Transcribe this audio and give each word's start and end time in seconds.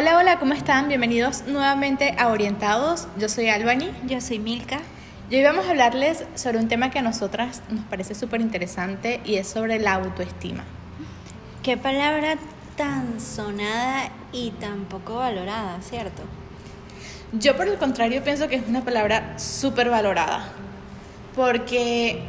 Hola, 0.00 0.16
hola, 0.16 0.38
¿cómo 0.38 0.54
están? 0.54 0.88
Bienvenidos 0.88 1.44
nuevamente 1.46 2.14
a 2.18 2.28
Orientados. 2.28 3.06
Yo 3.18 3.28
soy 3.28 3.50
Albany. 3.50 3.90
Yo 4.06 4.22
soy 4.22 4.38
Milka. 4.38 4.80
Y 5.28 5.36
hoy 5.36 5.42
vamos 5.42 5.66
a 5.66 5.72
hablarles 5.72 6.24
sobre 6.36 6.56
un 6.56 6.68
tema 6.68 6.90
que 6.90 7.00
a 7.00 7.02
nosotras 7.02 7.60
nos 7.68 7.84
parece 7.84 8.14
súper 8.14 8.40
interesante 8.40 9.20
y 9.26 9.34
es 9.34 9.46
sobre 9.46 9.78
la 9.78 9.92
autoestima. 9.96 10.64
Qué 11.62 11.76
palabra 11.76 12.36
tan 12.78 13.20
sonada 13.20 14.08
y 14.32 14.52
tan 14.52 14.86
poco 14.86 15.16
valorada, 15.16 15.82
¿cierto? 15.82 16.22
Yo 17.32 17.54
por 17.54 17.68
el 17.68 17.76
contrario 17.76 18.24
pienso 18.24 18.48
que 18.48 18.56
es 18.56 18.66
una 18.66 18.82
palabra 18.82 19.38
súper 19.38 19.90
valorada, 19.90 20.48
porque 21.36 22.22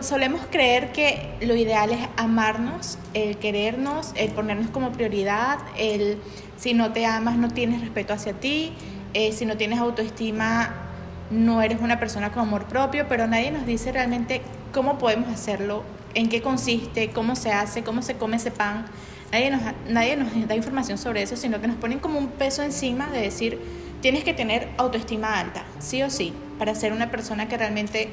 solemos 0.00 0.42
creer 0.50 0.92
que 0.92 1.34
lo 1.40 1.54
ideal 1.54 1.90
es 1.90 2.08
amarnos, 2.16 2.98
el 3.14 3.36
querernos, 3.38 4.12
el 4.14 4.30
ponernos 4.30 4.70
como 4.70 4.92
prioridad, 4.92 5.58
el 5.76 6.18
si 6.56 6.74
no 6.74 6.92
te 6.92 7.06
amas 7.06 7.36
no 7.36 7.50
tienes 7.50 7.80
respeto 7.80 8.14
hacia 8.14 8.32
ti, 8.32 8.72
eh, 9.14 9.32
si 9.32 9.46
no 9.46 9.56
tienes 9.56 9.78
autoestima 9.78 10.86
no 11.30 11.62
eres 11.62 11.80
una 11.80 11.98
persona 11.98 12.30
con 12.30 12.42
amor 12.42 12.66
propio, 12.66 13.06
pero 13.08 13.26
nadie 13.26 13.50
nos 13.50 13.66
dice 13.66 13.92
realmente 13.92 14.42
cómo 14.72 14.98
podemos 14.98 15.28
hacerlo, 15.28 15.82
en 16.14 16.28
qué 16.28 16.40
consiste, 16.40 17.10
cómo 17.10 17.36
se 17.36 17.52
hace, 17.52 17.82
cómo 17.82 18.02
se 18.02 18.14
come 18.14 18.36
ese 18.36 18.50
pan. 18.50 18.86
Nadie 19.32 19.50
nos, 19.50 19.62
nadie 19.88 20.16
nos 20.16 20.46
da 20.46 20.54
información 20.54 20.98
sobre 20.98 21.22
eso, 21.22 21.36
sino 21.36 21.60
que 21.60 21.66
nos 21.66 21.76
ponen 21.76 21.98
como 21.98 22.18
un 22.18 22.28
peso 22.28 22.62
encima 22.62 23.08
de 23.08 23.20
decir, 23.20 23.60
tienes 24.00 24.22
que 24.22 24.34
tener 24.34 24.68
autoestima 24.76 25.38
alta, 25.38 25.64
sí 25.80 26.02
o 26.02 26.10
sí, 26.10 26.32
para 26.58 26.74
ser 26.74 26.92
una 26.92 27.10
persona 27.10 27.48
que 27.48 27.56
realmente 27.56 28.10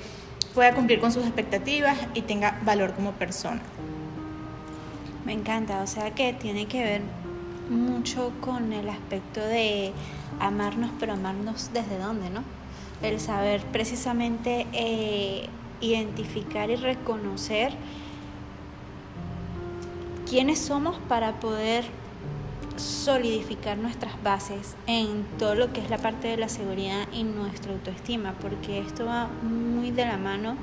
pueda 0.54 0.74
cumplir 0.74 1.00
con 1.00 1.12
sus 1.12 1.24
expectativas 1.24 1.98
y 2.14 2.22
tenga 2.22 2.60
valor 2.64 2.94
como 2.94 3.12
persona. 3.14 3.62
Me 5.26 5.34
encanta, 5.34 5.82
o 5.82 5.88
sea 5.88 6.12
que 6.12 6.34
tiene 6.34 6.66
que 6.68 6.84
ver 6.84 7.02
mucho 7.70 8.32
con 8.42 8.74
el 8.74 8.90
aspecto 8.90 9.40
de 9.40 9.94
amarnos, 10.40 10.92
pero 11.00 11.14
amarnos 11.14 11.72
desde 11.74 11.98
dónde, 11.98 12.30
¿no? 12.30 12.44
El 13.02 13.20
saber 13.20 13.62
precisamente 13.72 14.68
eh, 14.74 15.48
identificar 15.82 16.70
y 16.70 16.76
reconocer 16.76 17.74
quiénes 20.30 20.60
somos 20.60 20.98
para 21.08 21.40
poder 21.40 21.86
solidificar 22.78 23.78
nuestras 23.78 24.22
bases 24.24 24.76
en 24.88 25.26
todo 25.38 25.56
lo 25.56 25.72
que 25.74 25.82
es 25.82 25.90
la 25.90 25.98
parte 25.98 26.28
de 26.28 26.38
la 26.38 26.50
seguridad 26.50 27.08
y 27.12 27.24
nuestra 27.24 27.74
autoestima, 27.74 28.34
porque 28.42 28.80
esto 28.80 29.06
va 29.06 29.28
muy 29.42 29.92
de 29.92 30.06
la 30.06 30.18
mano 30.18 30.56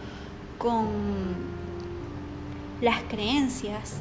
con 0.58 0.86
las 2.80 3.02
creencias. 3.02 3.96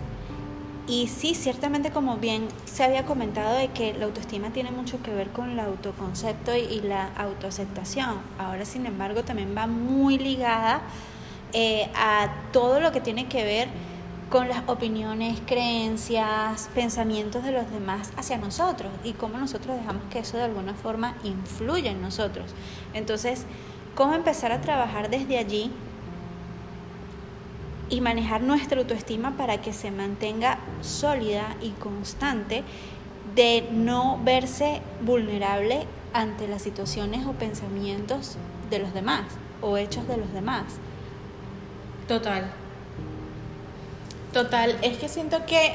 Y 0.88 1.08
sí, 1.08 1.36
ciertamente 1.36 1.92
como 1.92 2.18
bien 2.18 2.48
se 2.66 2.84
había 2.84 3.06
comentado 3.06 3.56
de 3.56 3.68
que 3.68 3.94
la 3.94 4.06
autoestima 4.06 4.50
tiene 4.50 4.72
mucho 4.72 5.02
que 5.04 5.14
ver 5.14 5.30
con 5.30 5.52
el 5.52 5.60
autoconcepto 5.60 6.56
y 6.56 6.82
la 6.82 7.10
autoaceptación. 7.16 8.18
Ahora, 8.40 8.66
sin 8.66 8.88
embargo, 8.88 9.24
también 9.24 9.56
va 9.56 9.68
muy 9.68 10.18
ligada 10.18 10.82
eh, 11.54 11.90
a 11.96 12.30
todo 12.52 12.80
lo 12.80 12.92
que 12.92 13.02
tiene 13.02 13.28
que 13.28 13.44
ver 13.44 13.68
con 14.30 14.48
las 14.48 14.62
opiniones, 14.68 15.42
creencias, 15.46 16.70
pensamientos 16.76 17.44
de 17.44 17.52
los 17.52 17.70
demás 17.72 18.12
hacia 18.16 18.38
nosotros 18.38 18.92
y 19.04 19.14
cómo 19.14 19.38
nosotros 19.40 19.76
dejamos 19.76 20.04
que 20.12 20.20
eso 20.20 20.38
de 20.38 20.44
alguna 20.44 20.76
forma 20.76 21.16
influya 21.24 21.92
en 21.92 22.02
nosotros. 22.02 22.54
Entonces, 22.94 23.46
¿cómo 23.96 24.14
empezar 24.14 24.52
a 24.52 24.62
trabajar 24.62 25.10
desde 25.10 25.40
allí 25.40 25.72
y 27.90 28.02
manejar 28.02 28.42
nuestra 28.42 28.80
autoestima 28.80 29.36
para 29.36 29.62
que 29.62 29.74
se 29.74 29.90
mantenga 29.90 30.60
sólida 30.82 31.56
y 31.60 31.72
constante 31.72 32.64
de 33.34 33.68
no 33.72 34.20
verse 34.24 34.82
vulnerable 35.02 35.88
ante 36.14 36.48
las 36.48 36.62
situaciones 36.62 37.26
o 37.26 37.34
pensamientos 37.34 38.38
de 38.70 38.78
los 38.78 38.94
demás 38.94 39.24
o 39.62 39.78
hechos 39.78 40.08
de 40.08 40.18
los 40.18 40.32
demás? 40.34 40.66
Total. 42.08 42.52
Total, 44.34 44.78
es 44.82 44.98
que 44.98 45.10
siento 45.10 45.46
que 45.46 45.74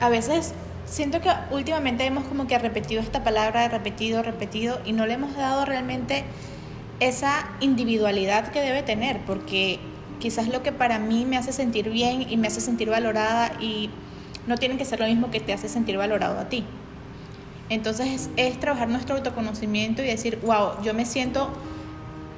a 0.00 0.08
veces, 0.08 0.52
siento 0.84 1.20
que 1.20 1.30
últimamente 1.50 2.04
hemos 2.04 2.24
como 2.24 2.46
que 2.46 2.58
repetido 2.58 3.00
esta 3.00 3.22
palabra, 3.22 3.68
repetido, 3.68 4.22
repetido, 4.22 4.80
y 4.84 4.92
no 4.92 5.06
le 5.06 5.14
hemos 5.14 5.36
dado 5.36 5.64
realmente 5.64 6.24
esa 7.00 7.48
individualidad 7.60 8.48
que 8.48 8.60
debe 8.60 8.82
tener, 8.82 9.20
porque 9.26 9.78
quizás 10.18 10.48
lo 10.48 10.62
que 10.62 10.72
para 10.72 10.98
mí 10.98 11.24
me 11.24 11.36
hace 11.36 11.52
sentir 11.52 11.90
bien 11.90 12.26
y 12.28 12.36
me 12.36 12.48
hace 12.48 12.60
sentir 12.60 12.90
valorada 12.90 13.52
y 13.60 13.90
no 14.46 14.56
tiene 14.56 14.76
que 14.76 14.84
ser 14.84 15.00
lo 15.00 15.06
mismo 15.06 15.30
que 15.30 15.40
te 15.40 15.52
hace 15.52 15.68
sentir 15.68 15.96
valorado 15.96 16.38
a 16.38 16.48
ti. 16.48 16.64
Entonces 17.68 18.28
es, 18.36 18.60
trabajar 18.60 18.88
nuestro 18.88 19.16
autoconocimiento 19.16 20.02
y 20.02 20.06
decir, 20.06 20.38
wow, 20.44 20.82
yo 20.82 20.94
me 20.94 21.06
siento 21.06 21.50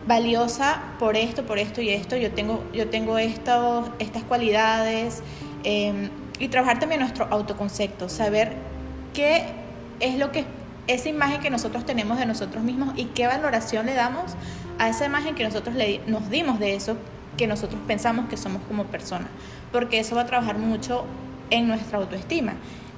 valiosa 0.07 0.83
por 1.01 1.17
esto, 1.17 1.45
por 1.45 1.59
esto 1.59 1.81
y 1.81 1.91
esto, 1.91 2.17
yo 2.17 2.31
tengo, 2.31 2.63
yo 2.73 2.89
tengo 2.89 3.19
esto, 3.19 3.93
estas 3.99 4.23
cualidades, 4.23 5.23
Em, 5.69 6.11
y 6.39 6.47
trabajar 6.47 6.79
también 6.79 7.01
nuestro 7.01 7.27
autoconcepto, 7.29 8.09
saber 8.09 8.53
qué 9.13 9.47
es 9.99 10.17
lo 10.17 10.31
que 10.31 10.45
esa 10.87 11.09
imagen 11.09 11.41
que 11.41 11.51
nosotros 11.51 11.85
tenemos 11.85 12.21
de 12.21 12.27
nosotros 12.27 12.63
mismos 12.63 12.95
y 12.97 13.07
qué 13.07 13.27
valoración 13.27 13.87
le 13.87 13.95
damos 13.95 14.37
a 14.79 14.89
esa 14.89 15.07
imagen 15.07 15.35
que 15.35 15.43
nosotros 15.43 15.75
le, 15.75 16.03
nos 16.07 16.31
dimos 16.31 16.61
de 16.61 16.77
eso 16.77 16.97
que 17.37 17.49
nosotros 17.49 17.81
pensamos 17.85 18.29
que 18.29 18.37
somos 18.37 18.63
como 18.69 18.85
personas, 18.85 19.27
porque 19.73 19.99
eso 19.99 20.15
va 20.15 20.21
a 20.21 20.27
trabajar 20.27 20.57
mucho 20.57 21.05
en 21.51 21.67
nuestra 21.67 21.99
autoestima 21.99 22.53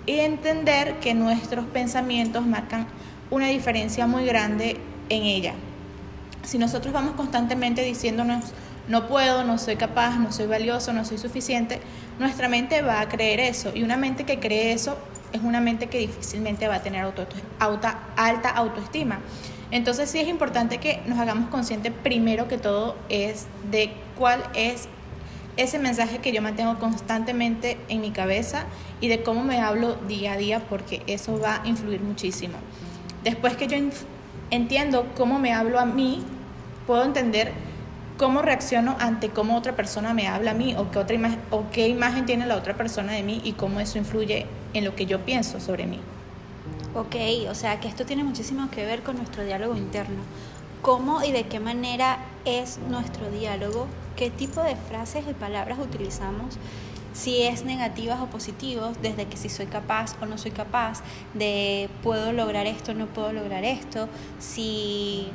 y 0.05 0.19
entender 0.19 1.01
que 1.01 1.15
nuestros 1.15 1.65
pensamientos 1.65 2.45
marcan 2.45 2.87
una 3.31 3.47
diferencia 3.47 4.07
muy 4.07 4.27
grande 4.27 4.77
en 5.09 5.23
ella. 5.23 5.55
Si 6.43 6.59
nosotros 6.59 6.93
vamos 6.93 7.15
constantemente 7.15 7.83
diciéndonos 7.83 8.53
no 8.89 9.07
puedo, 9.07 9.45
no 9.45 9.59
soy 9.59 9.77
capaz, 9.77 10.19
no 10.19 10.33
soy 10.33 10.47
valioso, 10.47 10.93
no 10.93 11.05
soy 11.05 11.19
suficiente, 11.19 11.81
nuestra 12.19 12.49
mente 12.49 12.83
va 12.83 13.01
a 13.01 13.09
creer 13.09 13.41
eso. 13.41 13.73
Y 13.75 13.83
una 13.83 13.97
mente 13.97 14.25
que 14.25 14.39
cree 14.39 14.73
eso 14.73 14.99
es 15.33 15.43
una 15.43 15.61
mente 15.61 15.89
que 15.89 15.99
difícilmente 15.99 16.69
va 16.69 16.77
a 16.77 16.83
tener 16.83 17.05
alta 17.59 18.51
autoestima. 18.51 19.21
Entonces 19.71 20.11
sí 20.11 20.19
es 20.19 20.29
importante 20.29 20.79
que 20.79 21.01
nos 21.07 21.19
hagamos 21.19 21.51
conscientes 21.51 21.93
primero 22.03 22.49
que 22.49 22.57
todo 22.57 22.97
es 23.09 23.47
de 23.71 23.93
cuál 24.17 24.43
es 24.55 24.89
ese 25.59 25.79
mensaje 25.79 26.19
que 26.19 26.33
yo 26.33 26.41
mantengo 26.41 26.79
constantemente 26.79 27.79
en 27.89 28.01
mi 28.01 28.11
cabeza 28.11 28.65
y 29.01 29.09
de 29.09 29.23
cómo 29.23 29.45
me 29.45 29.61
hablo 29.61 29.97
día 30.07 30.35
a 30.35 30.37
día 30.37 30.61
porque 30.61 31.03
eso 31.07 31.39
va 31.39 31.63
a 31.63 31.67
influir 31.67 32.01
muchísimo. 32.01 32.55
Después 33.25 33.57
que 33.57 33.67
yo 33.67 33.77
entiendo 34.51 35.07
cómo 35.17 35.39
me 35.39 35.53
hablo 35.53 35.79
a 35.79 35.85
mí, 35.85 36.23
puedo 36.87 37.05
entender 37.05 37.53
cómo 38.19 38.43
reacciono 38.43 38.97
ante 38.99 39.31
cómo 39.31 39.57
otra 39.57 39.77
persona 39.77 40.13
me 40.13 40.27
habla 40.27 40.51
a 40.51 40.55
mí 40.55 40.75
o 40.77 40.91
qué, 40.91 40.99
otra 40.99 41.15
imagen, 41.15 41.41
o 41.51 41.71
qué 41.71 41.89
imagen 41.89 42.27
tiene 42.27 42.47
la 42.47 42.57
otra 42.57 42.77
persona 42.77 43.13
de 43.13 43.23
mí 43.23 43.41
y 43.45 43.53
cómo 43.53 43.81
eso 43.81 43.97
influye 43.97 44.47
en 44.75 44.85
lo 44.85 44.95
que 44.95 45.07
yo 45.07 45.25
pienso 45.25 45.61
sobre 45.61 45.87
mí. 45.87 46.01
Ok, 46.95 47.15
o 47.49 47.55
sea 47.55 47.79
que 47.81 47.87
esto 47.87 48.05
tiene 48.05 48.25
muchísimo 48.25 48.71
que 48.71 48.85
ver 48.85 49.03
con 49.03 49.17
nuestro 49.17 49.45
diálogo 49.45 49.77
interno. 49.77 50.17
¿Cómo 50.83 51.23
y 51.23 51.31
de 51.31 51.47
qué 51.47 51.61
manera 51.61 52.19
es 52.45 52.79
nuestro 52.89 53.31
diálogo? 53.31 53.87
¿Qué 54.17 54.31
tipo 54.31 54.63
de 54.63 54.75
frases 54.75 55.25
y 55.31 55.35
palabras 55.35 55.79
utilizamos? 55.79 56.57
Si 57.13 57.43
es 57.43 57.65
negativas 57.65 58.21
o 58.21 58.27
positivos, 58.27 58.97
desde 59.01 59.27
que 59.27 59.37
si 59.37 59.49
soy 59.49 59.67
capaz 59.67 60.17
o 60.21 60.27
no 60.27 60.39
soy 60.39 60.51
capaz, 60.51 61.03
de 61.35 61.89
puedo 62.03 62.33
lograr 62.33 62.67
esto 62.67 62.95
no 62.95 63.07
puedo 63.07 63.33
lograr 63.33 63.65
esto, 63.65 64.09
si 64.39 65.29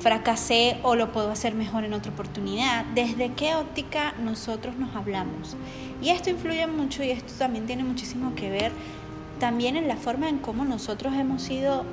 fracasé 0.00 0.78
o 0.82 0.96
lo 0.96 1.12
puedo 1.12 1.30
hacer 1.30 1.54
mejor 1.54 1.84
en 1.84 1.94
otra 1.94 2.12
oportunidad, 2.12 2.84
desde 2.94 3.32
qué 3.32 3.54
óptica 3.54 4.14
nosotros 4.22 4.76
nos 4.76 4.94
hablamos. 4.94 5.56
Y 6.02 6.10
esto 6.10 6.30
influye 6.30 6.66
mucho 6.66 7.02
y 7.02 7.10
esto 7.10 7.32
también 7.38 7.66
tiene 7.66 7.84
muchísimo 7.84 8.34
que 8.34 8.50
ver 8.50 8.72
también 9.38 9.76
en 9.76 9.88
la 9.88 9.96
forma 9.96 10.28
en 10.28 10.38
cómo 10.38 10.64
nosotros 10.64 11.14
hemos 11.14 11.42
sido 11.42 11.84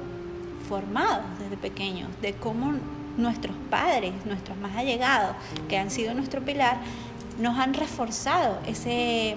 formados 0.68 1.26
desde 1.40 1.58
pequeños, 1.58 2.10
de 2.22 2.34
cómo 2.34 2.74
nuestros 3.18 3.56
padres, 3.70 4.14
nuestros 4.26 4.58
más 4.58 4.76
allegados, 4.76 5.36
que 5.68 5.78
han 5.78 5.92
sido 5.92 6.14
nuestro 6.14 6.42
pilar, 6.42 6.78
nos 7.40 7.58
han 7.58 7.74
reforzado 7.74 8.60
ese, 8.68 9.36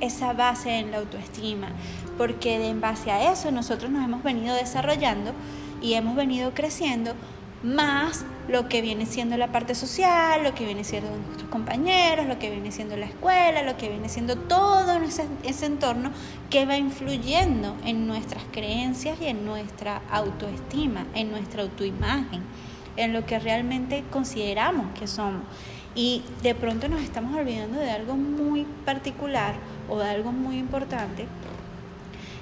esa 0.00 0.32
base 0.32 0.78
en 0.78 0.90
la 0.90 0.98
autoestima, 0.98 1.68
porque 2.18 2.68
en 2.68 2.80
base 2.80 3.10
a 3.10 3.32
eso 3.32 3.50
nosotros 3.50 3.90
nos 3.90 4.04
hemos 4.04 4.22
venido 4.22 4.54
desarrollando 4.54 5.32
y 5.82 5.94
hemos 5.94 6.14
venido 6.14 6.52
creciendo 6.54 7.14
más 7.62 8.24
lo 8.48 8.68
que 8.68 8.80
viene 8.80 9.06
siendo 9.06 9.36
la 9.36 9.52
parte 9.52 9.74
social, 9.74 10.42
lo 10.42 10.54
que 10.54 10.64
viene 10.64 10.82
siendo 10.82 11.10
nuestros 11.10 11.48
compañeros, 11.50 12.26
lo 12.26 12.38
que 12.38 12.50
viene 12.50 12.72
siendo 12.72 12.96
la 12.96 13.06
escuela, 13.06 13.62
lo 13.62 13.76
que 13.76 13.88
viene 13.88 14.08
siendo 14.08 14.36
todo 14.36 14.98
ese, 15.02 15.66
entorno 15.66 16.10
que 16.48 16.66
va 16.66 16.76
influyendo 16.76 17.76
en 17.84 18.06
nuestras 18.06 18.42
creencias 18.50 19.20
y 19.20 19.26
en 19.26 19.44
nuestra 19.44 20.02
autoestima, 20.10 21.06
en 21.14 21.30
nuestra 21.30 21.62
autoimagen, 21.62 22.42
en 22.96 23.12
lo 23.12 23.26
que 23.26 23.38
realmente 23.38 24.04
consideramos 24.10 24.86
que 24.98 25.06
somos. 25.06 25.42
Y 25.94 26.22
de 26.42 26.54
pronto 26.54 26.88
nos 26.88 27.02
estamos 27.02 27.36
olvidando 27.36 27.78
de 27.78 27.90
algo 27.90 28.16
muy 28.16 28.64
particular 28.84 29.54
o 29.88 29.98
de 29.98 30.08
algo 30.08 30.32
muy 30.32 30.58
importante 30.58 31.26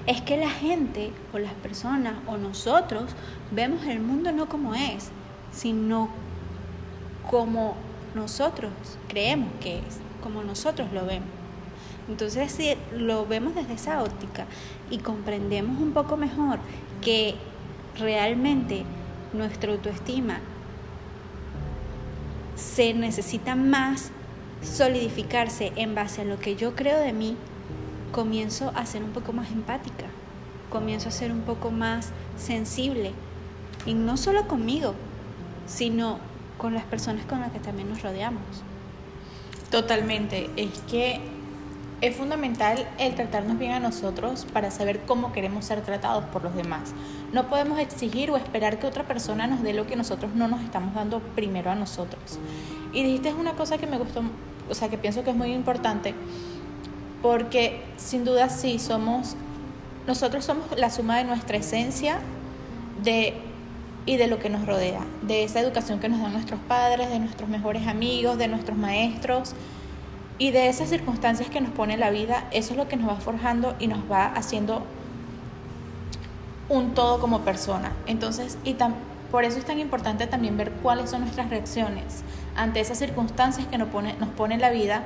es 0.08 0.22
que 0.22 0.38
la 0.38 0.49
gente 0.49 1.12
o 1.34 1.38
las 1.38 1.52
personas 1.52 2.14
o 2.26 2.38
nosotros 2.38 3.10
vemos 3.50 3.84
el 3.84 4.00
mundo 4.00 4.32
no 4.32 4.49
como 4.49 4.75
es, 4.75 5.10
sino 5.52 6.08
como 7.31 7.76
nosotros 8.14 8.72
creemos 9.06 9.50
que 9.60 9.81
es, 9.81 9.99
como 10.22 10.43
nosotros 10.43 10.90
lo 10.94 11.05
vemos. 11.05 11.28
Entonces, 12.08 12.50
si 12.50 12.75
lo 12.96 13.26
vemos 13.26 13.55
desde 13.55 13.75
esa 13.75 14.02
óptica 14.02 14.46
y 14.90 14.96
comprendemos 14.96 15.78
un 15.78 15.93
poco 15.93 16.16
mejor 16.16 16.58
que 17.02 17.34
realmente 17.99 18.84
nuestra 19.34 19.72
autoestima 19.72 20.40
se 22.56 22.94
necesita 22.94 23.54
más 23.56 24.11
solidificarse 24.62 25.70
en 25.76 25.94
base 25.94 26.22
a 26.22 26.25
lo 26.25 26.38
que 26.38 26.56
yo 26.56 26.75
creo 26.75 26.99
de 26.99 27.12
mí, 27.12 27.37
comienzo 28.12 28.72
a 28.75 28.87
ser 28.87 29.02
un 29.02 29.10
poco 29.10 29.32
más 29.32 29.50
empática, 29.50 30.06
comienzo 30.70 31.08
a 31.08 31.12
ser 31.12 31.32
un 31.32 31.40
poco 31.40 31.70
más 31.70 32.10
sensible, 32.37 33.12
y 33.87 33.94
no 33.94 34.16
solo 34.16 34.46
conmigo, 34.49 34.94
sino 35.66 36.19
con 36.58 36.75
las 36.75 36.84
personas 36.84 37.25
con 37.26 37.40
las 37.40 37.52
que 37.52 37.60
también 37.60 37.88
nos 37.88 38.02
rodeamos. 38.02 38.43
Totalmente, 39.70 40.50
es 40.56 40.81
que 40.90 41.20
es 42.00 42.16
fundamental 42.16 42.88
el 42.99 43.14
tratarnos 43.14 43.58
bien 43.58 43.72
a 43.72 43.81
nosotros 43.81 44.46
para 44.52 44.70
saber 44.70 45.00
cómo 45.00 45.32
queremos 45.32 45.64
ser 45.64 45.82
tratados 45.82 46.25
por 46.26 46.44
los 46.44 46.54
demás. 46.54 46.94
No 47.32 47.49
podemos 47.49 47.78
exigir 47.78 48.31
o 48.31 48.37
esperar 48.37 48.78
que 48.78 48.87
otra 48.87 49.04
persona 49.04 49.46
nos 49.46 49.62
dé 49.62 49.72
lo 49.72 49.87
que 49.87 49.96
nosotros 49.96 50.32
no 50.34 50.49
nos 50.49 50.62
estamos 50.62 50.94
dando 50.94 51.20
primero 51.20 51.70
a 51.70 51.75
nosotros. 51.75 52.38
Y 52.93 53.02
dijiste 53.02 53.34
una 53.34 53.54
cosa 53.54 53.78
que 53.78 53.87
me 53.87 53.99
gustó, 53.99 54.22
o 54.70 54.75
sea, 54.75 54.88
que 54.88 54.96
pienso 54.96 55.25
que 55.25 55.31
es 55.31 55.37
muy 55.37 55.52
importante, 55.52 56.14
porque 57.23 57.82
sin 57.97 58.25
duda 58.25 58.49
sí 58.49 58.79
somos, 58.79 59.37
nosotros 60.06 60.44
somos 60.44 60.67
la 60.76 60.91
suma 60.91 61.19
de 61.19 61.25
nuestra 61.25 61.56
esencia 61.56 62.19
de, 63.03 63.35
y 64.06 64.17
de 64.17 64.26
lo 64.26 64.38
que 64.38 64.49
nos 64.49 64.67
rodea, 64.67 65.00
de 65.23 65.44
esa 65.44 65.61
educación 65.61 66.00
que 66.00 66.09
nos 66.09 66.20
dan 66.20 66.32
nuestros 66.32 66.61
padres, 66.61 67.11
de 67.11 67.19
nuestros 67.19 67.49
mejores 67.49 67.87
amigos, 67.87 68.38
de 68.38 68.49
nuestros 68.49 68.76
maestros 68.76 69.55
y 70.38 70.50
de 70.50 70.69
esas 70.69 70.88
circunstancias 70.88 71.50
que 71.50 71.61
nos 71.61 71.70
pone 71.73 71.97
la 71.97 72.11
vida, 72.11 72.49
eso 72.53 72.73
es 72.73 72.76
lo 72.76 72.88
que 72.88 72.97
nos 72.97 73.09
va 73.09 73.17
forjando 73.17 73.75
y 73.79 73.88
nos 73.88 74.00
va 74.11 74.26
haciendo 74.26 74.82
un 76.69 76.94
todo 76.94 77.21
como 77.21 77.41
persona. 77.41 77.93
Entonces, 78.06 78.56
y 78.64 78.76
por 79.31 79.44
eso 79.44 79.59
es 79.59 79.64
tan 79.64 79.79
importante 79.79 80.26
también 80.26 80.56
ver 80.56 80.71
cuáles 80.71 81.11
son 81.11 81.23
nuestras 81.23 81.50
reacciones 81.50 82.23
ante 82.56 82.81
esas 82.81 82.99
circunstancias 82.99 83.67
que 83.67 83.79
nos 83.79 83.88
pone, 83.88 84.14
nos 84.14 84.29
pone 84.31 84.59
la 84.59 84.71
vida 84.71 85.05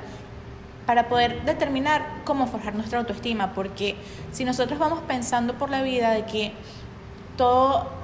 para 0.85 1.07
poder 1.07 1.43
determinar 1.45 2.05
cómo 2.25 2.47
forjar 2.47 2.75
nuestra 2.75 2.99
autoestima, 2.99 3.53
porque 3.53 3.95
si 4.31 4.45
nosotros 4.45 4.79
vamos 4.79 4.99
pensando 5.07 5.53
por 5.57 5.69
la 5.69 5.81
vida 5.81 6.11
de 6.11 6.25
que 6.25 6.53
todo 7.37 8.03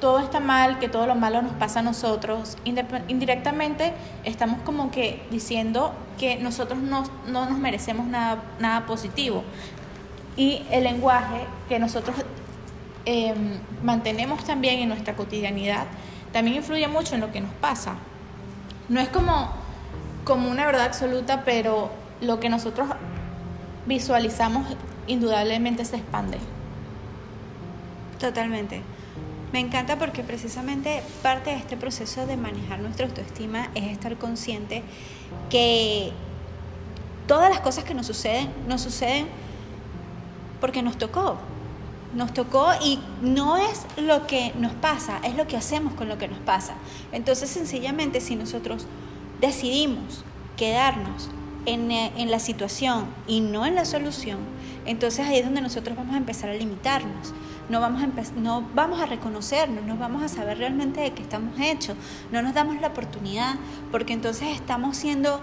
todo 0.00 0.18
está 0.18 0.40
mal, 0.40 0.78
que 0.78 0.88
todo 0.88 1.06
lo 1.06 1.14
malo 1.14 1.42
nos 1.42 1.52
pasa 1.54 1.80
a 1.80 1.82
nosotros, 1.82 2.56
indirectamente 2.64 3.92
estamos 4.24 4.60
como 4.62 4.90
que 4.90 5.22
diciendo 5.30 5.92
que 6.18 6.36
nosotros 6.36 6.78
no, 6.78 7.04
nos 7.26 7.58
merecemos 7.58 8.06
nada, 8.06 8.42
nada 8.58 8.86
positivo. 8.86 9.42
Y 10.36 10.62
el 10.70 10.84
lenguaje 10.84 11.46
que 11.68 11.78
nosotros 11.78 12.14
em, 13.06 13.58
mantenemos 13.82 14.44
también 14.44 14.80
en 14.80 14.88
nuestra 14.88 15.16
cotidianidad 15.16 15.86
también 16.32 16.58
influye 16.58 16.86
mucho 16.88 17.14
en 17.14 17.22
lo 17.22 17.32
que 17.32 17.40
nos 17.40 17.52
pasa. 17.54 17.94
No 18.88 19.00
es 19.00 19.08
como, 19.08 19.50
como 20.26 20.50
una 20.50 20.66
verdad 20.66 20.86
absoluta, 20.86 21.44
pero 21.44 21.88
lo 22.20 22.40
que 22.40 22.48
nosotros 22.48 22.88
visualizamos 23.86 24.66
indudablemente 25.06 25.84
se 25.84 25.96
expande. 25.96 26.38
Totalmente. 28.18 28.82
Me 29.52 29.60
encanta 29.60 29.96
porque 30.00 30.24
precisamente 30.24 31.00
parte 31.22 31.50
de 31.50 31.56
este 31.56 31.76
proceso 31.76 32.26
de 32.26 32.36
manejar 32.36 32.80
nuestra 32.80 33.06
autoestima 33.06 33.68
es 33.76 33.84
estar 33.84 34.16
consciente 34.16 34.82
que 35.48 36.10
todas 37.28 37.48
las 37.48 37.60
cosas 37.60 37.84
que 37.84 37.94
nos 37.94 38.06
suceden, 38.06 38.50
nos 38.66 38.80
suceden 38.80 39.28
porque 40.60 40.82
nos 40.82 40.98
tocó. 40.98 41.38
Nos 42.16 42.34
tocó 42.34 42.70
y 42.82 42.98
no 43.22 43.58
es 43.58 43.86
lo 43.96 44.26
que 44.26 44.52
nos 44.58 44.72
pasa, 44.72 45.20
es 45.22 45.36
lo 45.36 45.46
que 45.46 45.56
hacemos 45.56 45.94
con 45.94 46.08
lo 46.08 46.18
que 46.18 46.26
nos 46.26 46.40
pasa. 46.40 46.74
Entonces, 47.12 47.48
sencillamente, 47.48 48.20
si 48.20 48.34
nosotros 48.34 48.86
decidimos 49.40 50.24
quedarnos 50.56 51.30
en, 51.66 51.90
en 51.90 52.30
la 52.30 52.38
situación 52.38 53.06
y 53.26 53.40
no 53.40 53.66
en 53.66 53.74
la 53.74 53.84
solución, 53.84 54.38
entonces 54.86 55.26
ahí 55.26 55.38
es 55.38 55.44
donde 55.44 55.60
nosotros 55.60 55.96
vamos 55.96 56.14
a 56.14 56.18
empezar 56.18 56.48
a 56.48 56.54
limitarnos. 56.54 57.34
No 57.68 57.80
vamos 57.80 58.00
a, 58.00 58.38
no 58.38 58.64
vamos 58.74 59.00
a 59.00 59.06
reconocernos, 59.06 59.84
no 59.84 59.96
vamos 59.96 60.22
a 60.22 60.28
saber 60.28 60.58
realmente 60.58 61.00
de 61.00 61.12
qué 61.12 61.22
estamos 61.22 61.58
hechos, 61.58 61.96
no 62.30 62.40
nos 62.40 62.54
damos 62.54 62.80
la 62.80 62.88
oportunidad, 62.88 63.56
porque 63.90 64.12
entonces 64.12 64.54
estamos 64.54 64.96
siendo 64.96 65.40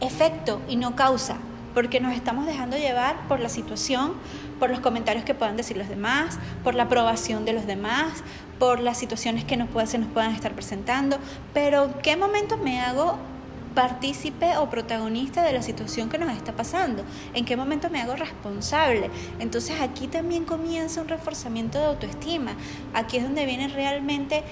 efecto 0.00 0.62
y 0.66 0.76
no 0.76 0.96
causa, 0.96 1.36
porque 1.74 2.00
nos 2.00 2.14
estamos 2.14 2.46
dejando 2.46 2.76
llevar 2.76 3.16
por 3.28 3.40
la 3.40 3.48
situación, 3.48 4.14
por 4.58 4.70
los 4.70 4.80
comentarios 4.80 5.24
que 5.24 5.34
puedan 5.34 5.56
decir 5.56 5.76
los 5.76 5.88
demás, 5.88 6.38
por 6.64 6.74
la 6.74 6.84
aprobación 6.84 7.44
de 7.44 7.52
los 7.52 7.66
demás, 7.66 8.22
por 8.58 8.80
las 8.80 8.98
situaciones 8.98 9.44
que 9.44 9.56
nos 9.56 9.68
se 9.88 9.98
nos 9.98 10.08
puedan 10.08 10.34
estar 10.34 10.52
presentando, 10.52 11.18
pero 11.54 11.84
¿en 11.84 11.92
qué 12.02 12.16
momento 12.16 12.56
me 12.56 12.80
hago 12.80 13.16
partícipe 13.74 14.56
o 14.56 14.68
protagonista 14.68 15.44
de 15.44 15.52
la 15.52 15.62
situación 15.62 16.08
que 16.08 16.18
nos 16.18 16.36
está 16.36 16.52
pasando, 16.52 17.04
en 17.32 17.44
qué 17.44 17.56
momento 17.56 17.90
me 17.90 18.00
hago 18.00 18.16
responsable. 18.16 19.08
Entonces 19.38 19.80
aquí 19.80 20.08
también 20.08 20.44
comienza 20.44 21.00
un 21.00 21.06
reforzamiento 21.06 21.78
de 21.78 21.84
autoestima, 21.84 22.56
aquí 22.92 23.18
es 23.18 23.22
donde 23.22 23.46
viene 23.46 23.68
realmente 23.68 24.42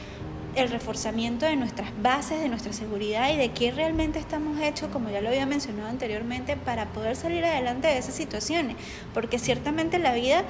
el 0.57 0.71
reforzamiento 0.71 1.47
de 1.47 1.55
nuestras 1.57 1.91
bases, 2.03 2.41
de 2.41 2.49
nuestra 2.49 2.73
seguridad 2.73 3.31
y 3.33 3.37
de 3.37 3.51
qué 3.51 3.71
realmente 3.71 4.19
estamos 4.19 4.59
hechos, 4.61 4.89
como 4.91 5.11
ya 5.11 5.21
lo 5.21 5.29
había 5.29 5.47
mencionado 5.47 5.89
anteriormente, 5.89 6.57
para 6.57 6.87
poder 6.87 7.15
salir 7.15 7.45
adelante 7.45 7.89
de 7.89 7.99
esas 7.99 8.15
situaciones. 8.15 8.77
Porque 9.15 9.39
ciertamente 9.39 9.99
la 9.99 10.15
vida 10.15 10.45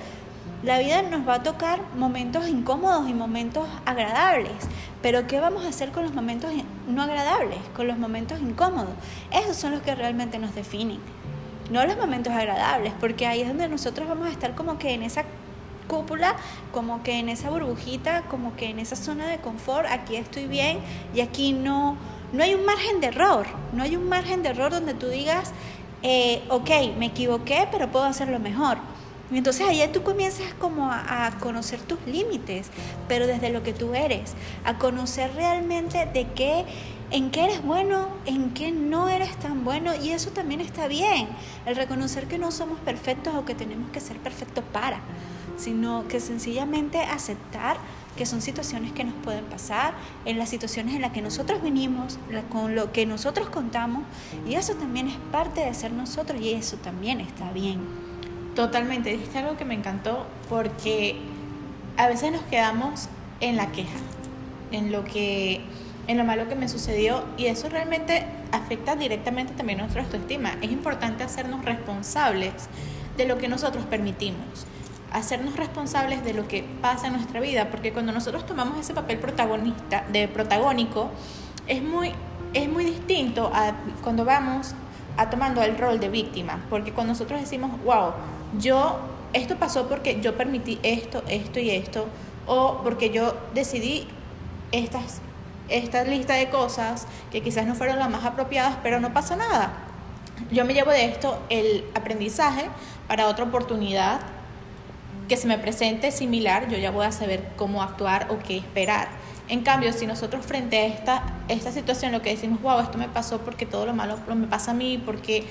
la 0.62 0.78
vida 0.78 1.02
nos 1.02 1.28
va 1.28 1.34
a 1.34 1.42
tocar 1.42 1.80
momentos 1.96 2.48
incómodos 2.48 3.08
y 3.08 3.14
momentos 3.14 3.68
agradables, 3.84 4.52
pero 5.02 5.26
¿qué 5.26 5.38
vamos 5.38 5.64
a 5.64 5.68
hacer 5.68 5.92
con 5.92 6.04
los 6.04 6.14
momentos 6.14 6.50
no 6.88 7.02
agradables, 7.02 7.58
con 7.74 7.86
los 7.86 7.98
momentos 7.98 8.40
incómodos? 8.40 8.94
Esos 9.30 9.56
son 9.56 9.72
los 9.72 9.82
que 9.82 9.94
realmente 9.94 10.38
nos 10.38 10.54
definen, 10.54 10.98
no 11.70 11.84
los 11.84 11.96
momentos 11.96 12.32
agradables, 12.32 12.92
porque 12.98 13.26
ahí 13.26 13.42
es 13.42 13.48
donde 13.48 13.68
nosotros 13.68 14.08
vamos 14.08 14.28
a 14.28 14.30
estar 14.30 14.54
como 14.54 14.78
que 14.78 14.94
en 14.94 15.02
esa 15.02 15.24
cúpula, 15.86 16.36
como 16.72 17.02
que 17.02 17.18
en 17.18 17.28
esa 17.28 17.50
burbujita, 17.50 18.22
como 18.22 18.56
que 18.56 18.70
en 18.70 18.78
esa 18.78 18.96
zona 18.96 19.26
de 19.26 19.38
confort, 19.38 19.86
aquí 19.88 20.16
estoy 20.16 20.46
bien 20.46 20.78
y 21.14 21.20
aquí 21.20 21.52
no, 21.52 21.96
no 22.32 22.44
hay 22.44 22.54
un 22.54 22.64
margen 22.64 23.00
de 23.00 23.08
error, 23.08 23.46
no 23.72 23.82
hay 23.82 23.96
un 23.96 24.08
margen 24.08 24.42
de 24.42 24.50
error 24.50 24.70
donde 24.70 24.94
tú 24.94 25.08
digas, 25.08 25.52
eh, 26.02 26.42
ok, 26.50 26.70
me 26.98 27.06
equivoqué, 27.06 27.68
pero 27.70 27.90
puedo 27.90 28.04
hacerlo 28.04 28.38
mejor. 28.38 28.78
Entonces 29.32 29.66
ahí 29.66 29.82
tú 29.92 30.02
comienzas 30.02 30.54
como 30.54 30.90
a, 30.90 31.32
conocer 31.40 31.80
tus 31.80 31.98
límites, 32.06 32.68
pero 33.08 33.26
desde 33.26 33.50
lo 33.50 33.62
que 33.62 33.72
tú 33.72 33.94
eres, 33.94 34.34
a 34.64 34.78
conocer 34.78 35.34
realmente 35.34 36.06
de 36.06 36.28
qué, 36.28 36.64
en 37.10 37.30
qué 37.32 37.44
eres 37.44 37.62
bueno, 37.64 38.08
en 38.24 38.54
qué 38.54 38.70
no 38.70 39.08
eres 39.08 39.36
tan 39.38 39.64
bueno, 39.64 39.92
y 40.00 40.10
eso 40.10 40.30
también 40.30 40.60
está 40.60 40.86
bien, 40.86 41.28
el 41.66 41.74
reconocer 41.74 42.28
que 42.28 42.38
no 42.38 42.52
somos 42.52 42.78
perfectos 42.80 43.34
o 43.34 43.44
que 43.44 43.56
tenemos 43.56 43.90
que 43.90 43.98
ser 43.98 44.16
perfectos 44.18 44.62
para, 44.72 45.00
sino 45.56 46.06
que 46.08 46.20
sencillamente 46.20 46.98
aceptar 47.00 47.76
que 48.16 48.26
son 48.26 48.40
situaciones 48.40 48.92
que 48.92 49.04
nos 49.04 49.14
pueden 49.14 49.44
pasar, 49.44 49.94
en 50.24 50.38
las 50.38 50.48
situaciones 50.48 50.94
en 50.94 51.02
las 51.02 51.12
que 51.12 51.20
nosotros 51.20 51.62
vinimos, 51.62 52.18
con 52.50 52.74
lo 52.74 52.90
que 52.90 53.04
nosotros 53.04 53.50
contamos, 53.50 54.04
y 54.48 54.54
eso 54.54 54.74
también 54.74 55.08
es 55.08 55.16
parte 55.30 55.60
de 55.60 55.74
ser 55.74 55.92
nosotros 55.92 56.40
y 56.40 56.52
eso 56.52 56.78
también 56.78 57.20
está 57.20 57.52
bien. 57.52 57.80
Totalmente, 58.54 59.10
dijiste 59.10 59.38
algo 59.38 59.58
que 59.58 59.66
me 59.66 59.74
encantó 59.74 60.26
porque 60.48 61.16
a 61.98 62.08
veces 62.08 62.32
nos 62.32 62.42
quedamos 62.42 63.08
en 63.40 63.56
la 63.56 63.70
queja, 63.70 63.98
en 64.72 64.92
lo 64.92 65.04
que 65.04 65.60
en 66.06 66.18
lo 66.18 66.24
malo 66.24 66.48
que 66.48 66.54
me 66.54 66.68
sucedió 66.68 67.24
y 67.36 67.46
eso 67.46 67.68
realmente 67.68 68.24
afecta 68.52 68.94
directamente 68.94 69.52
también 69.54 69.80
nuestra 69.80 70.02
autoestima. 70.02 70.54
Es 70.62 70.70
importante 70.70 71.24
hacernos 71.24 71.64
responsables 71.64 72.52
de 73.16 73.26
lo 73.26 73.38
que 73.38 73.48
nosotros 73.48 73.84
permitimos, 73.86 74.66
hacernos 75.18 75.56
responsables 75.56 76.24
de 76.24 76.34
lo 76.34 76.46
que 76.46 76.64
pasa 76.80 77.06
en 77.06 77.14
nuestra 77.14 77.40
vida, 77.40 77.70
porque 77.70 77.92
cuando 77.92 78.12
nosotros 78.12 78.44
tomamos 78.46 78.78
ese 78.78 78.94
papel 78.94 79.18
protagonista, 79.18 80.04
de 80.12 80.28
protagónico, 80.28 81.10
es 81.66 81.82
muy 81.82 82.12
es 82.56 82.70
muy 82.70 82.84
distinto 82.84 83.50
a 83.52 83.74
cuando 84.02 84.24
vamos 84.24 84.74
a 85.16 85.28
tomando 85.28 85.62
el 85.62 85.76
rol 85.76 86.00
de 86.00 86.08
víctima, 86.08 86.64
porque 86.70 86.92
cuando 86.92 87.12
nosotros 87.12 87.40
decimos, 87.40 87.70
wow, 87.84 88.12
yo, 88.58 88.98
esto 89.32 89.56
pasó 89.56 89.88
porque 89.88 90.20
yo 90.20 90.36
permití 90.36 90.78
esto, 90.82 91.22
esto 91.28 91.60
y 91.60 91.70
esto, 91.70 92.06
o 92.46 92.80
porque 92.82 93.10
yo 93.10 93.34
decidí 93.54 94.08
estas, 94.72 95.20
esta 95.68 96.04
lista 96.04 96.34
de 96.34 96.48
cosas 96.48 97.06
que 97.30 97.42
quizás 97.42 97.66
no 97.66 97.74
fueron 97.74 97.98
las 97.98 98.10
más 98.10 98.24
apropiadas, 98.24 98.76
pero 98.82 99.00
no 99.00 99.12
pasa 99.12 99.36
nada. 99.36 99.72
Yo 100.50 100.64
me 100.64 100.74
llevo 100.74 100.90
de 100.90 101.06
esto 101.06 101.38
el 101.48 101.84
aprendizaje 101.94 102.68
para 103.08 103.26
otra 103.26 103.44
oportunidad 103.44 104.20
que 105.28 105.36
se 105.36 105.46
me 105.46 105.58
presente 105.58 106.12
similar, 106.12 106.68
yo 106.68 106.78
ya 106.78 106.90
voy 106.90 107.06
a 107.06 107.12
saber 107.12 107.42
cómo 107.56 107.82
actuar 107.82 108.28
o 108.30 108.38
qué 108.38 108.56
esperar. 108.56 109.08
En 109.48 109.62
cambio, 109.62 109.92
si 109.92 110.06
nosotros 110.06 110.44
frente 110.44 110.76
a 110.78 110.86
esta, 110.86 111.22
esta 111.48 111.70
situación 111.70 112.12
lo 112.12 112.22
que 112.22 112.30
decimos, 112.30 112.60
wow, 112.62 112.80
esto 112.80 112.98
me 112.98 113.08
pasó 113.08 113.38
porque 113.38 113.66
todo 113.66 113.86
lo 113.86 113.94
malo 113.94 114.18
me 114.34 114.46
pasa 114.46 114.72
a 114.72 114.74
mí, 114.74 115.00
porque, 115.04 115.44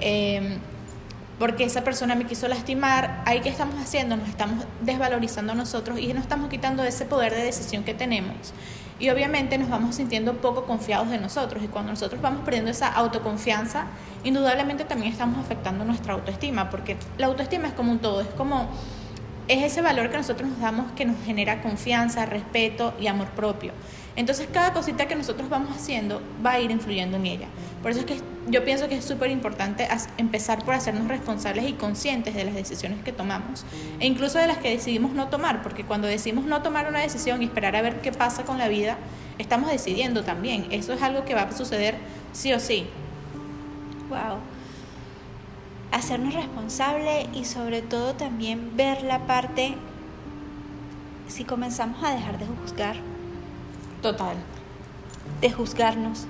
em, 0.00 0.58
porque 1.38 1.64
esa 1.64 1.82
persona 1.82 2.14
me 2.14 2.24
quiso 2.24 2.48
lastimar, 2.48 3.22
ahí 3.24 3.40
que 3.40 3.48
estamos 3.48 3.76
haciendo, 3.80 4.16
nos 4.16 4.28
estamos 4.28 4.66
desvalorizando 4.82 5.52
a 5.52 5.54
nosotros 5.54 5.98
y 5.98 6.12
nos 6.12 6.22
estamos 6.22 6.50
quitando 6.50 6.84
ese 6.84 7.06
poder 7.06 7.34
de 7.34 7.42
decisión 7.42 7.84
que 7.84 7.94
tenemos. 7.94 8.52
Y 9.00 9.10
obviamente 9.10 9.56
nos 9.58 9.68
vamos 9.70 9.94
sintiendo 9.94 10.34
poco 10.38 10.64
confiados 10.64 11.08
de 11.08 11.18
nosotros 11.18 11.62
y 11.62 11.68
cuando 11.68 11.92
nosotros 11.92 12.20
vamos 12.20 12.42
perdiendo 12.44 12.70
esa 12.70 12.88
autoconfianza, 12.88 13.86
indudablemente 14.24 14.84
también 14.84 15.12
estamos 15.12 15.38
afectando 15.38 15.84
nuestra 15.84 16.14
autoestima, 16.14 16.68
porque 16.68 16.96
la 17.16 17.26
autoestima 17.26 17.68
es 17.68 17.74
como 17.74 17.92
un 17.92 18.00
todo, 18.00 18.20
es 18.20 18.28
como 18.28 18.68
es 19.48 19.62
ese 19.64 19.80
valor 19.80 20.10
que 20.10 20.18
nosotros 20.18 20.48
nos 20.48 20.60
damos 20.60 20.92
que 20.92 21.04
nos 21.04 21.16
genera 21.24 21.62
confianza, 21.62 22.26
respeto 22.26 22.94
y 23.00 23.06
amor 23.06 23.28
propio. 23.28 23.72
Entonces 24.14 24.48
cada 24.52 24.72
cosita 24.72 25.06
que 25.08 25.14
nosotros 25.14 25.48
vamos 25.48 25.76
haciendo 25.76 26.20
va 26.44 26.52
a 26.52 26.60
ir 26.60 26.70
influyendo 26.70 27.16
en 27.16 27.26
ella. 27.26 27.46
Por 27.82 27.92
eso 27.92 28.00
es 28.00 28.06
que 28.06 28.20
yo 28.48 28.64
pienso 28.64 28.88
que 28.88 28.96
es 28.96 29.04
súper 29.04 29.30
importante 29.30 29.88
empezar 30.16 30.64
por 30.64 30.74
hacernos 30.74 31.08
responsables 31.08 31.68
y 31.68 31.74
conscientes 31.74 32.34
de 32.34 32.44
las 32.44 32.54
decisiones 32.54 33.02
que 33.04 33.12
tomamos 33.12 33.64
e 34.00 34.06
incluso 34.06 34.38
de 34.38 34.46
las 34.46 34.58
que 34.58 34.70
decidimos 34.70 35.12
no 35.12 35.28
tomar, 35.28 35.62
porque 35.62 35.84
cuando 35.84 36.08
decidimos 36.08 36.44
no 36.46 36.62
tomar 36.62 36.88
una 36.88 37.00
decisión 37.00 37.42
y 37.42 37.46
esperar 37.46 37.76
a 37.76 37.82
ver 37.82 38.00
qué 38.00 38.10
pasa 38.10 38.44
con 38.44 38.58
la 38.58 38.68
vida, 38.68 38.98
estamos 39.38 39.70
decidiendo 39.70 40.24
también. 40.24 40.66
Eso 40.70 40.92
es 40.92 41.02
algo 41.02 41.24
que 41.24 41.34
va 41.34 41.42
a 41.42 41.52
suceder 41.52 41.94
sí 42.32 42.52
o 42.52 42.60
sí. 42.60 42.86
Wow 44.08 44.57
hacernos 45.92 46.34
responsable 46.34 47.28
y 47.34 47.44
sobre 47.44 47.82
todo 47.82 48.14
también 48.14 48.76
ver 48.76 49.02
la 49.02 49.26
parte 49.26 49.74
si 51.28 51.44
comenzamos 51.44 52.02
a 52.02 52.10
dejar 52.10 52.38
de 52.38 52.46
juzgar. 52.46 52.96
Total. 54.02 54.36
De 55.40 55.50
juzgarnos, 55.50 56.26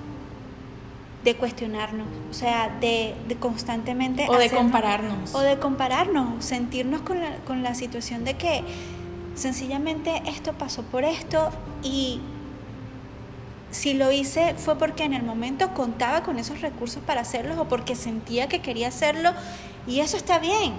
de 1.23 1.35
cuestionarnos, 1.35 2.07
o 2.29 2.33
sea, 2.33 2.69
de, 2.79 3.15
constantemente... 3.39 4.27
O 4.29 4.37
de 4.37 4.49
compararnos. 4.49 5.33
O 5.33 5.39
de 5.39 5.57
compararnos, 5.57 6.43
sentirnos 6.43 7.01
con 7.01 7.19
la, 7.19 7.37
con 7.45 7.63
la 7.63 7.75
situación 7.75 8.25
de 8.25 8.35
que 8.35 8.63
sencillamente 9.35 10.21
esto 10.25 10.53
pasó 10.53 10.83
por 10.83 11.03
esto 11.03 11.49
y 11.81 12.19
si 13.71 13.93
lo 13.93 14.11
hice 14.11 14.55
fue 14.55 14.77
porque 14.77 15.03
en 15.03 15.13
el 15.13 15.23
momento 15.23 15.73
contaba 15.73 16.23
con 16.23 16.39
esos 16.39 16.61
recursos 16.61 17.03
para 17.05 17.21
hacerlo 17.21 17.61
o 17.61 17.67
porque 17.67 17.95
sentía 17.95 18.47
que 18.47 18.61
quería 18.61 18.87
hacerlo 18.87 19.31
y 19.87 19.99
eso 19.99 20.17
está 20.17 20.39
bien. 20.39 20.73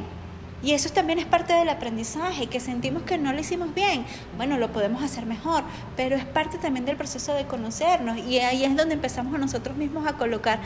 Y 0.63 0.73
eso 0.73 0.91
también 0.91 1.19
es 1.19 1.25
parte 1.25 1.55
del 1.55 1.71
aprendizaje, 1.71 2.47
que 2.49 2.61
sentimos 2.61 3.05
que 3.05 3.17
no 3.17 3.33
lo 3.33 3.41
hicimos 3.41 3.73
bien. 3.75 4.05
Bueno, 4.37 4.59
lo 4.59 4.71
podemos 4.73 5.03
hacer 5.03 5.25
mejor, 5.25 5.65
pero 5.97 6.17
es 6.17 6.25
parte 6.27 6.59
también 6.59 6.85
del 6.85 6.97
proceso 6.97 7.33
de 7.33 7.47
conocernos 7.47 8.19
y 8.19 8.41
ahí 8.41 8.65
es 8.65 8.77
donde 8.77 8.95
empezamos 8.95 9.39
nosotros 9.39 9.77
mismos 9.77 10.07
a 10.07 10.19
colocar 10.19 10.61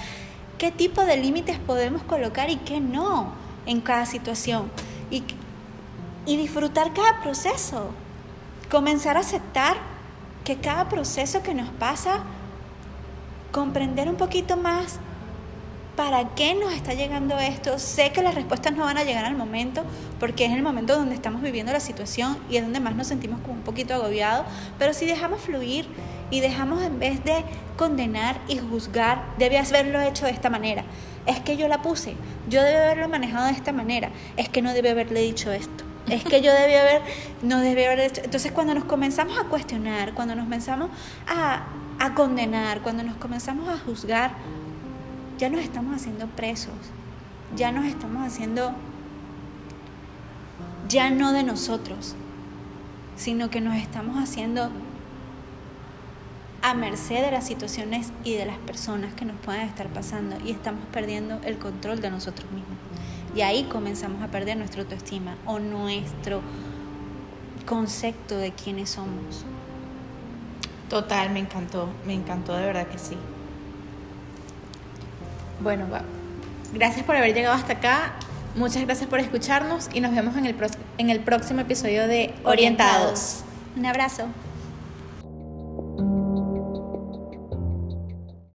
qué 0.59 0.73
tipo 0.73 1.05
de 1.05 1.17
límites 1.17 1.59
podemos 1.59 2.03
colocar 2.03 2.51
y 2.51 2.57
qué 2.57 2.81
no 2.81 3.33
en 3.67 3.81
cada 3.81 4.05
situación. 4.05 4.71
Y, 5.11 5.23
y 6.27 6.37
disfrutar 6.37 6.93
cada 6.93 7.23
proceso. 7.23 7.91
Comenzar 8.71 9.17
a 9.17 9.21
aceptar 9.21 9.94
que 10.45 10.57
cada 10.57 10.89
proceso 10.89 11.43
que 11.43 11.55
nos 11.55 11.71
pasa, 11.71 12.21
comprender 13.51 14.09
un 14.09 14.17
poquito 14.17 14.57
más 14.57 14.99
para 15.97 16.35
qué 16.35 16.55
nos 16.55 16.73
está 16.73 16.95
llegando 16.95 17.39
esto. 17.39 17.79
Sé 17.79 18.11
que 18.13 18.23
las 18.23 18.35
respuestas 18.35 18.75
no 18.75 18.85
van 18.85 18.99
a 18.99 19.05
llegar 19.05 19.25
al 19.25 19.37
momento, 19.37 19.85
porque 20.21 20.45
es 20.45 20.53
el 20.53 20.63
momento 20.63 20.97
donde 20.97 21.15
estamos 21.15 21.41
viviendo 21.41 21.73
la 21.73 21.81
situación 21.81 22.37
y 22.51 22.57
es 22.57 22.63
donde 22.63 22.81
más 22.81 22.95
nos 22.95 23.07
sentimos 23.07 23.41
como 23.41 23.55
un 23.55 23.61
poquito 23.61 23.95
agobiados, 23.95 24.47
pero 24.79 24.93
si 24.93 25.07
dejamos 25.07 25.41
fluir 25.41 25.87
y 26.31 26.41
dejamos 26.41 26.83
en 26.83 26.99
vez 26.99 27.25
de 27.25 27.45
condenar 27.77 28.41
y 28.49 28.59
juzgar, 28.59 29.25
debe 29.39 29.59
haberlo 29.59 30.01
hecho 30.03 30.27
de 30.27 30.33
esta 30.33 30.51
manera. 30.51 30.85
Es 31.27 31.41
que 31.41 31.57
yo 31.57 31.69
la 31.69 31.81
puse, 31.81 32.17
yo 32.49 32.63
debe 32.63 32.85
haberlo 32.85 33.09
manejado 33.09 33.47
de 33.47 33.53
esta 33.53 33.73
manera, 33.73 34.11
es 34.37 34.49
que 34.49 34.63
no 34.63 34.75
debe 34.75 34.91
haberle 34.91 35.21
dicho 35.21 35.53
esto. 35.53 35.85
Es 36.09 36.23
que 36.23 36.43
yo 36.43 36.53
debía 36.53 36.83
haber, 36.83 37.03
no 37.43 37.61
debía 37.61 37.87
haber 37.87 38.01
hecho. 38.01 38.21
Entonces, 38.23 38.53
cuando 38.53 38.75
nos 38.75 38.85
comenzamos 38.85 39.39
a 39.39 39.45
cuestionar, 39.45 40.13
cuando 40.13 40.35
nos 40.35 40.45
comenzamos 40.45 40.91
a, 41.27 41.65
a 41.99 42.15
condenar, 42.15 42.83
cuando 42.83 43.03
nos 43.03 43.17
comenzamos 43.17 43.69
a 43.69 43.79
juzgar, 43.79 44.33
ya 45.39 45.49
nos 45.49 45.61
estamos 45.61 45.97
haciendo 45.97 46.27
presos, 46.29 46.75
ya 47.57 47.73
nos 47.73 47.87
estamos 47.87 48.27
haciendo, 48.27 48.73
ya 50.89 51.11
no 51.11 51.33
de 51.33 51.43
nosotros, 51.43 52.15
sino 53.17 53.51
que 53.51 53.61
nos 53.61 53.77
estamos 53.77 54.23
haciendo 54.23 54.71
a 56.63 56.75
merced 56.75 57.23
de 57.23 57.31
las 57.31 57.47
situaciones 57.47 58.11
y 58.25 58.35
de 58.35 58.47
las 58.47 58.57
personas 58.59 59.13
que 59.15 59.25
nos 59.25 59.37
puedan 59.37 59.69
estar 59.69 59.87
pasando 59.89 60.37
y 60.45 60.51
estamos 60.51 60.83
perdiendo 60.93 61.39
el 61.45 61.59
control 61.59 62.01
de 62.01 62.11
nosotros 62.11 62.51
mismos. 62.51 62.79
Y 63.35 63.43
ahí 63.43 63.65
comenzamos 63.65 64.23
a 64.23 64.29
perder 64.29 64.57
nuestra 64.57 64.83
autoestima 64.83 65.37
o 65.47 65.59
nuestro 65.59 66.41
concepto 67.67 68.37
de 68.37 68.53
quiénes 68.53 68.91
somos. 68.91 69.45
Total, 70.89 71.31
me 71.31 71.41
encantó, 71.41 71.89
me 72.07 72.15
encantó 72.15 72.55
de 72.55 72.67
verdad 72.67 72.87
que 72.87 72.99
sí. 72.99 73.17
Bueno, 75.61 75.87
gracias 76.73 77.05
por 77.05 77.17
haber 77.17 77.35
llegado 77.35 77.55
hasta 77.55 77.75
acá. 77.75 78.13
Muchas 78.55 78.83
gracias 78.85 79.09
por 79.09 79.19
escucharnos 79.19 79.89
y 79.93 80.01
nos 80.01 80.15
vemos 80.15 80.37
en 80.37 80.47
el, 80.47 80.55
en 80.99 81.11
el 81.11 81.21
próximo 81.21 81.61
episodio 81.61 82.07
de 82.07 82.33
Orientados. 82.45 83.43
Un 83.77 83.87
abrazo. 83.87 84.27